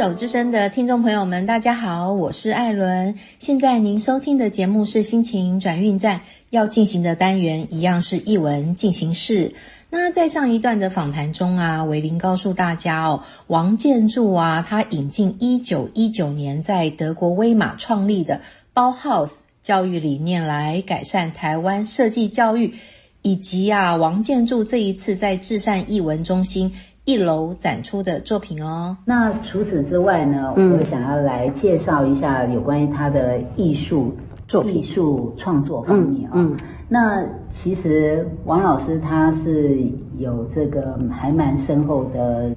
[0.00, 3.16] 手之声的听众朋友们，大家好，我是艾伦。
[3.38, 9.52] 现在您收听的节目是心情转运站，要进行的单元一样是译文进行式。
[9.90, 18.40] 那在上一段的访谈中啊，维林告诉大家哦，王建筑啊，他引进一九一九年在德国威马创立的
[18.72, 22.72] 包 House 教育理念来改善台湾设计教育，
[23.20, 26.72] 以及啊，王建筑这一次在至善译文中心。
[27.04, 28.96] 一楼展出的作品哦。
[29.04, 34.14] 那除此之外呢，我想要来介绍一下有关于他的艺术
[34.46, 36.50] 作艺术创作方面啊。
[36.88, 37.24] 那
[37.62, 39.78] 其实王老师他是
[40.18, 42.50] 有这个还蛮深厚的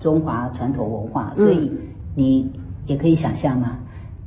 [0.00, 1.70] 中华传统文化，所以
[2.14, 2.50] 你
[2.86, 3.78] 也可以想象嘛，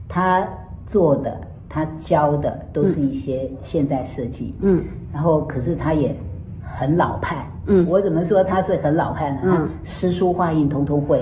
[0.09, 0.47] 他
[0.89, 4.53] 做的他教的都是一些现代设计。
[4.61, 6.15] 嗯，然后可是他也
[6.61, 7.47] 很老派。
[7.67, 9.41] 嗯，我怎么说他是很老汉呢？
[9.45, 11.21] 嗯，诗书画印通通会。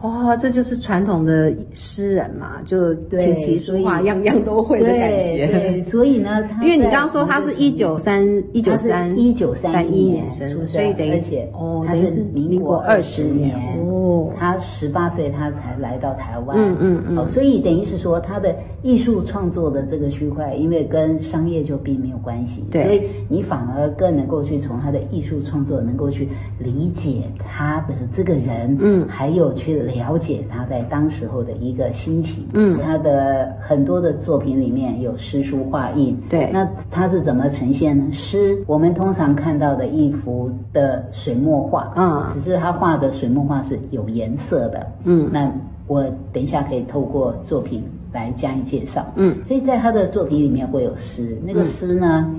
[0.00, 5.46] 哦，这就是传统的诗人嘛，就琴棋书画样样都会的感觉。
[5.46, 11.20] 对，所以呢， 因为你刚刚说他是一九三一九三一九三一年生，所以等于
[11.52, 16.56] 哦，他是民国二十年哦，他十八岁他才来到台湾。
[16.58, 17.18] 嗯嗯嗯。
[17.18, 25.73] 哦，所以等于是说他的艺术创作的这个区块，因为跟商业就并没有关系，对，所以你反而更能够去从他的艺术创作。
[25.80, 38.04] 能够去理解他的这个人，嗯，还有去了解他在当时候的一个心情，嗯，他的很多的作品里面有诗书画印，对，那他是怎么呈现呢？
[38.12, 45.50] 诗，我们通常看到的一幅的水墨画，啊，只是他画的水墨画是有颜色的，嗯，那
[45.86, 46.02] 我
[46.32, 47.82] 等一下可以透过作品
[48.12, 52.34] 来加以介绍，嗯，所以在他的作品里面会有诗，那个诗呢？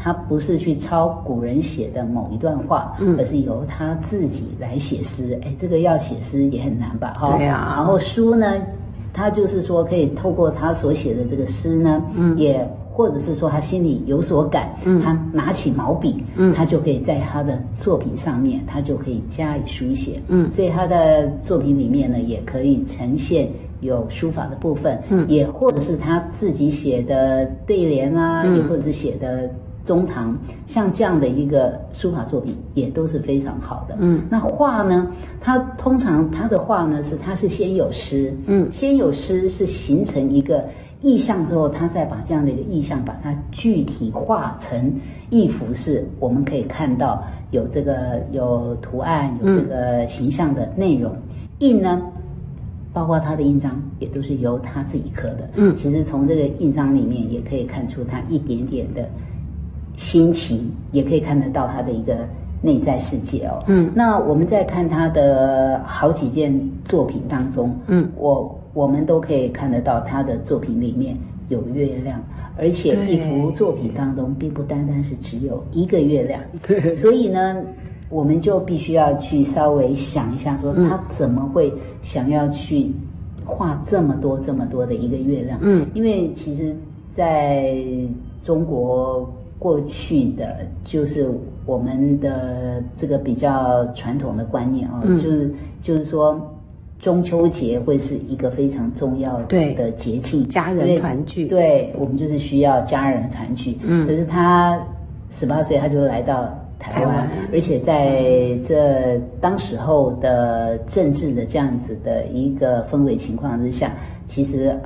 [0.00, 5.36] 他不是去抄古人写的某一段话，而是由他自己来写诗。
[5.42, 7.12] 哎，这个要写诗也很难吧？
[7.18, 7.74] 哈，对啊。
[7.76, 8.46] 然后书呢，
[9.12, 12.00] 他就是说可以透过他所写的这个诗呢，
[12.36, 14.70] 也或者是说他心里有所感，
[15.02, 16.22] 他拿起毛笔，
[16.54, 20.20] 他就可以在他的作品上面，他就可以加以书写。
[20.28, 23.48] 嗯，所以他的作品里面呢，也可以呈现
[23.80, 29.50] 有书法的部分，也或者是他自己写的对联啊，也或者是写的。
[29.88, 33.96] 中堂像这样的一个书法作品也都是非常好的。
[33.98, 35.10] 嗯，那画呢？
[35.40, 40.62] 它通常他的画呢是他是先有诗，嗯，先有诗是形成一个
[41.00, 44.92] 意象之后，他再把这样的一个意象把它具体化成
[45.30, 51.10] 一幅是我们可以看到有这个有图案有这个形象的内容。
[51.60, 52.02] 印呢，
[52.92, 55.48] 包括他的印章也都是由他自己刻的。
[55.54, 59.08] 嗯，其实从这个印章里面也可以看出他一点点的。
[59.98, 62.16] 心情也可以看得到他的一个
[62.62, 63.62] 内在世界哦。
[63.66, 71.16] 嗯，那我们在看他的好几件作品当中，嗯，我我们都可以看得到他的作品里面
[71.48, 72.22] 有月亮，
[72.56, 76.40] 而且一幅作品当中并不单单是只有一个月亮。
[76.66, 77.56] 对，所以呢，
[78.08, 81.72] 我们就必须要去稍微想一下，说他怎么会
[82.04, 82.92] 想要去
[83.44, 85.58] 画这么多这么多的一个月亮？
[85.60, 86.72] 嗯，因为其实
[87.16, 87.76] 在
[88.44, 89.28] 中国。
[89.58, 91.28] 过去的就是
[91.66, 95.52] 我们的这个比较传统的观念啊，就是
[95.82, 96.40] 就是说
[97.00, 101.46] 中秋节会是一个非常重要的节庆，家人团聚。
[101.48, 103.76] 对，我们就是需要家人团聚。
[103.82, 104.80] 嗯，可是他
[105.30, 106.48] 十八岁他就来到
[106.78, 113.92] 台湾，而且在这当时候的政治的这样子的一个氛围情况之下，
[114.28, 114.78] 其实。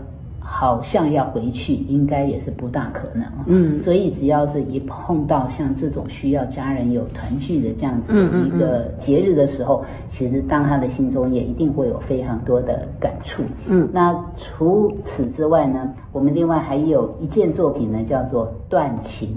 [0.54, 3.24] 好像要回去，应该也是不大可能。
[3.46, 9.82] 嗯，所以只要是一碰到像这种需要家人有团聚的这样子的一个节日的时候，
[10.12, 13.42] 其实当他的心中也一定会有非常多的感触。
[13.66, 19.28] 嗯，那除此之外呢，我们另外还有一件作品呢，叫做《断情》。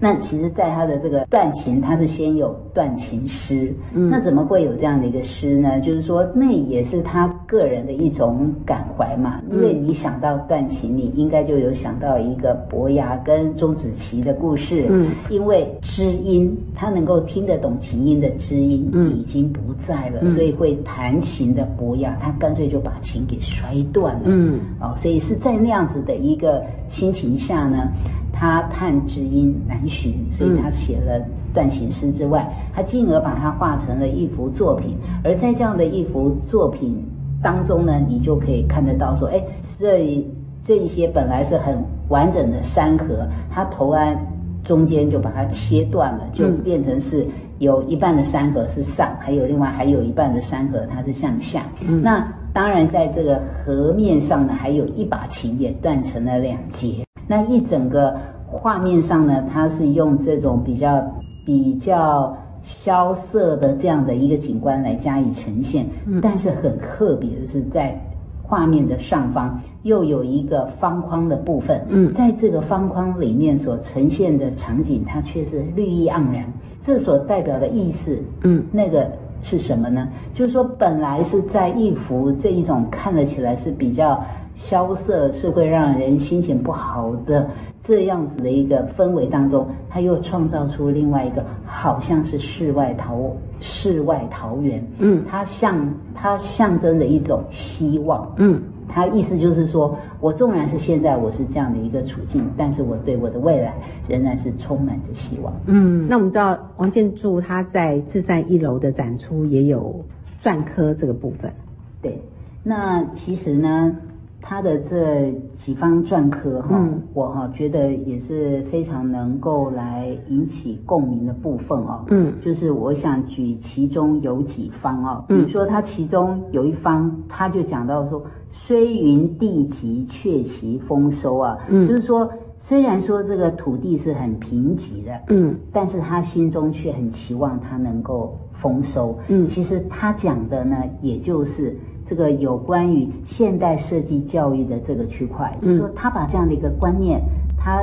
[0.00, 3.72] 那其实，在他的这个断情，他是先有断情诗。
[3.94, 5.80] 嗯，那怎么会有这样的一个诗呢？
[5.80, 9.40] 就是说，那也是他个人的一种感怀嘛。
[9.50, 14.86] 因为你想到断琴，你应该就有想到一个伯牙跟钟子期的故事。
[14.90, 24.22] 嗯，因为知音，他能够听得懂琴音的知音已经不在了，所以会弹琴的伯牙，他干脆就把琴给摔断了。
[24.24, 27.88] 嗯，哦，所以是在那样子的一个心情下呢。
[28.36, 31.24] 他叹知音难寻，所以他写了
[31.54, 32.44] 断情诗之外，
[32.74, 34.96] 他进而把它画成了一幅作品。
[35.22, 37.00] 而在这样的一幅作品
[37.44, 39.40] 当中呢，你就可以看得到说，哎，
[39.78, 40.26] 这
[40.64, 41.76] 这一些本来是很
[42.08, 44.16] 完整的山河，它头岸
[44.64, 47.26] 中间就把它切断了，就变成是
[47.58, 51.62] 有一半的山河是上，还有另外还有一半的山河它是向下。
[52.02, 57.04] 那当然，在这个河面上呢，还有一把琴也断成了两截。
[57.26, 58.16] 那一整个
[58.46, 61.04] 画面上呢，它是用这种比较
[61.44, 65.86] 比较萧瑟的这样的一个景观来加以呈现。
[66.06, 68.00] 嗯，但是很特别的是，在
[68.42, 71.80] 画面的上方又有一个方框的部分。
[71.88, 76.44] 嗯，在这个方框里面所呈现的场景，它却是绿意盎然。
[76.82, 79.06] 这所代表的意思，嗯，那个。
[79.46, 80.08] 是什么呢？
[80.32, 84.24] 就是说，本来是在一幅这一种看得起来是比较
[84.56, 87.46] 萧瑟，是会让人心情不好的
[87.84, 94.82] 这样子的一个氛围当中，他又创造出另外一个，好像是世外桃世外桃源。
[94.98, 98.34] 嗯，它象它象征的一种希望。
[98.38, 98.62] 嗯。
[98.86, 103.74] 它意思就是说，我纵然是现在我是这样的一个处境，但是我对我的未来
[104.08, 105.52] 仍然是充满着希望。
[105.66, 110.04] 嗯，那我们知道王建柱他在自善一楼的展出也有
[110.42, 111.52] 篆刻这个部分。
[112.00, 112.22] 对，
[112.62, 113.96] 那其实呢。
[114.46, 115.32] 他的这
[115.64, 116.78] 几方篆刻哈，
[117.14, 122.04] 我哈觉得也是非常能够来引起共鸣的部分哦。
[122.10, 131.56] 嗯，就是我想举其中有几方哦，比如说他其中有一方，他就讲到说，虽云地瘠，却其丰收啊。
[131.70, 132.30] 嗯，就是说，
[132.60, 139.18] 虽然说这个土地是很贫瘠的，嗯，但是他心中却很期望它能够丰收。
[139.28, 141.78] 嗯，其实他讲的呢，也就是。
[142.08, 147.20] 这个有关于现代设计教育的这个区块，就是说他把这样的一个观念，
[147.56, 147.82] 他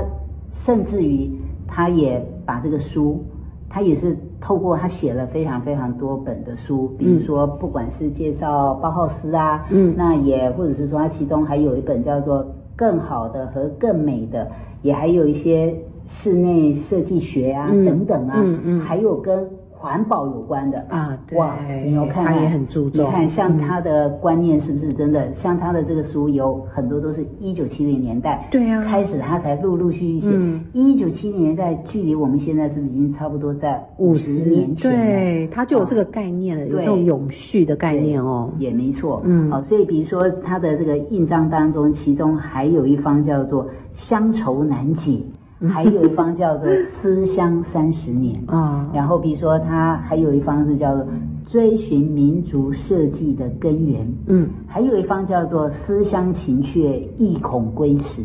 [0.63, 1.31] 甚至于
[1.67, 3.23] 他也把这个书，
[3.67, 12.43] 他也是透过他写了非常非常多本的书，比如说不管是介绍包浩斯啊，嗯，那也或者是说他其中还有一本叫做
[12.75, 14.45] 《更好的和更美的》，
[14.83, 15.75] 也还有一些
[16.09, 19.49] 室内设计学啊等等啊，嗯嗯，还有跟。
[19.81, 22.23] 环保有关的啊，哇，你有看？
[22.23, 23.03] 他也很注重。
[23.03, 25.33] 你看，像他的观念是不是真的？
[25.37, 30.59] 像他的这个书有很多都是一九七零年代，对呀，开始他才陆陆续续写。
[30.73, 34.91] 一九七零年代距离我们现在是不是已经差不多在五十年前？
[34.91, 38.51] 对，他就有这个概念了，有这种永续的概念哦。
[38.59, 45.23] 也没错，嗯，好，所以比如说他的这个印章当中，其中还有一方叫做乡愁难解。
[45.69, 46.67] 还有一方叫做
[47.01, 51.05] 思乡三十年啊，然后比如说他还有一方是叫做
[51.45, 58.23] 追寻民族设计的根源，嗯，还有一方叫做思乡情却意恐归迟。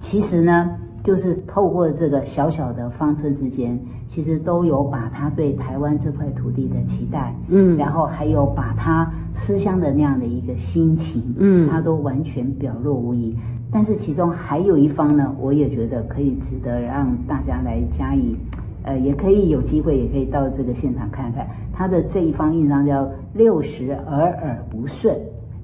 [0.00, 0.70] 其实呢，
[1.02, 3.78] 就是透过这个小小的方寸之间，
[4.08, 13.36] 其实都有把他对台湾这块土地的期待，嗯，然后还有把他思乡的那样的一个心情，嗯，他都完全表露无遗。
[13.70, 18.36] 但是其中还有一方呢，我也觉得可以值得让大家来加以，
[18.82, 25.16] 呃，也可以有机会，也可以到这个现场看看他的这一方印章叫“六十耳耳不顺”。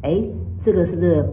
[0.03, 0.23] 哎，
[0.65, 1.25] 这个是不是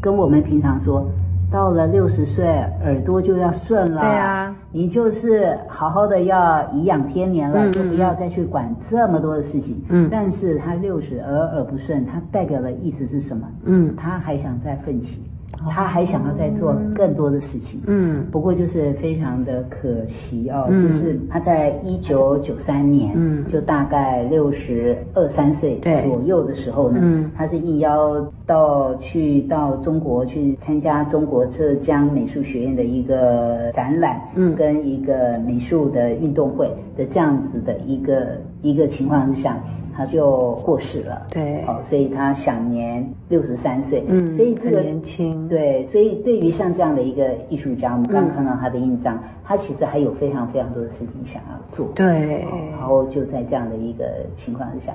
[0.00, 1.08] 跟我们平常说，
[1.50, 2.46] 到了六十岁
[2.84, 4.00] 耳朵就要顺了？
[4.02, 9.82] 对啊，你就是好好的要颐养天年了，就不要再去管这么多的事情。
[9.88, 13.48] 嗯，但是他六十而耳不顺，他代表的意思是什么？
[13.64, 15.22] 嗯，他还想再奋起。
[15.70, 39.56] 他还想要再做更多的事情，嗯，不过就是非常的可惜哦，就是他在一九九三年，嗯，就大概六十二三岁左右的时候呢，嗯，他是应邀到去到中国去参加中国浙江美术学院的一个展览，嗯，跟一个美术的运动会的这样子的一个一个情况之下。
[39.98, 54.04] 他就过世了，对，哦，所以他享年六十三岁，嗯，所以这个年轻，对，所以对于像这样的一个艺术家，我们刚看到他的印章，他其实还有非常非常多的事情想要做，对，然后就在这样的一个
[54.36, 54.94] 情况之下，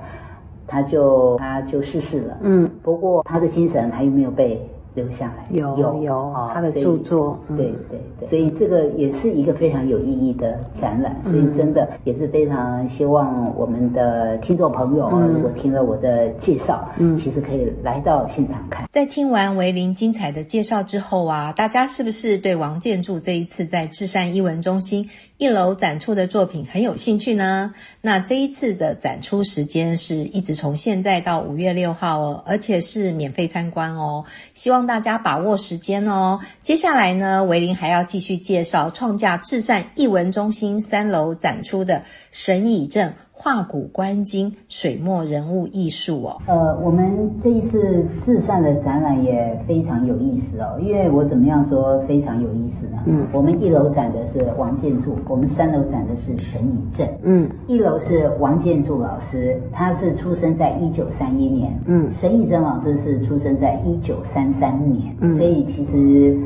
[0.66, 4.58] 他就他就逝世了，嗯，不过他的精神还有没有被？
[4.94, 5.46] 留下来。
[5.52, 7.58] 有有有他的著作，对
[7.90, 18.88] 对对，所以这个也是一个非常有意义的展览，所以真的也是非常希望我们的听众朋友，如果听了我的介绍，嗯，其实可以来到现场看。
[18.92, 25.10] 在听完维林精彩的介绍之后啊，大家是不是对王建筑这一次在至善艺文中心？
[25.44, 27.74] 一楼展出的作品很有兴趣呢。
[28.00, 34.24] 那这一次的展出时间是一直从现在到五月六号哦，而且是免费参观哦。
[34.54, 36.40] 希望大家把握时间哦。
[36.62, 46.38] 接下来呢，维林还要继续介绍创价至善艺文中心三楼展出的神以正画骨观今水墨人物艺术哦。
[46.48, 53.00] 呃，我们这一次至善的展览也非常有意思哦，因为我怎么样说非常有意思呢？
[53.06, 57.08] 嗯，我们一楼展的是王建柱，我们三楼展的是沈以正。
[57.24, 61.78] 嗯，一楼是王建柱老师，他是出生在一九三一年。
[61.86, 65.14] 嗯，沈以正老师是出生在一九三三年。
[65.20, 66.38] 嗯，所以其实。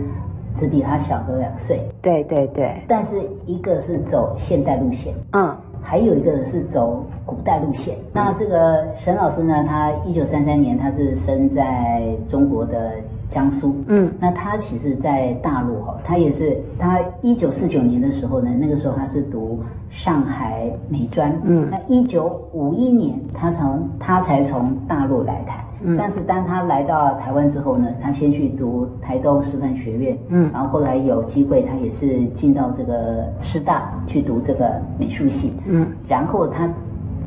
[0.59, 7.95] 只比他小个两岁，对对对，但是一个是走现代路线，嗯，还有一个是走古代路线。
[8.13, 12.93] 那这个沈老师呢，他一九三三年他是生在中国的
[13.31, 25.63] 江苏，嗯，那他其实，在大陆哈，他也是他一九四九年的时候呢，那个时候他是读上海美专，嗯，那一九五一年他从他才从大陆来台。
[25.97, 36.67] 但是当他来到台湾之后呢，他先去读台东师范学院，嗯，然后后来有机会，他也是进到这个师大去读这个美术系，嗯，然后他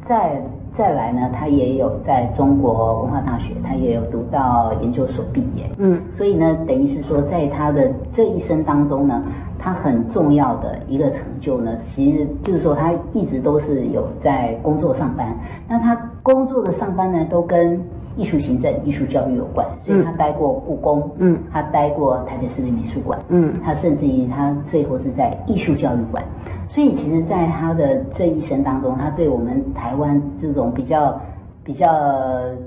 [0.09, 0.43] 再
[0.77, 9.23] 再来呢，他也有在中国文化大学，他也有读到研究所毕业，嗯，所以呢，等于是说，在他的这一生当中呢，
[9.59, 15.37] 他很重要的一个成就呢，其实就是说他一直都是有在工作上班，
[15.69, 17.81] 那他工作的上班呢，都跟
[18.17, 26.25] 艺术行政、艺术教育有关，所以他待过故宫，嗯，他待过台北市立美术馆，嗯，他甚至于他最后是在艺术教育馆，
[26.69, 31.21] 所以其实，在他的这一生当中，他对我们台湾这种比较
[31.63, 31.87] 比较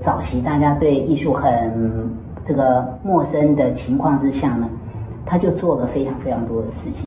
[0.00, 2.10] 早期大家对艺术很
[2.46, 4.68] 这个陌生的情况之下呢，
[5.26, 7.02] 他就做了非常非常多的事情。